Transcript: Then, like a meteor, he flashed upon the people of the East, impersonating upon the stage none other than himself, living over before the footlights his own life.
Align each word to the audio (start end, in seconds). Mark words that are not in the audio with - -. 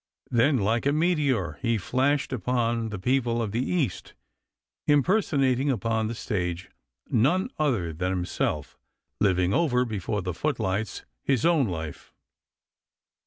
Then, 0.31 0.57
like 0.57 0.87
a 0.87 0.91
meteor, 0.91 1.59
he 1.61 1.77
flashed 1.77 2.33
upon 2.33 2.89
the 2.89 2.97
people 2.97 3.39
of 3.39 3.51
the 3.51 3.63
East, 3.63 4.15
impersonating 4.87 5.69
upon 5.69 6.07
the 6.07 6.15
stage 6.15 6.71
none 7.11 7.51
other 7.59 7.93
than 7.93 8.09
himself, 8.09 8.79
living 9.19 9.53
over 9.53 9.85
before 9.85 10.23
the 10.23 10.33
footlights 10.33 11.05
his 11.21 11.45
own 11.45 11.67
life. 11.67 12.15